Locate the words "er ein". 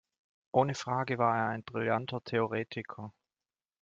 1.37-1.63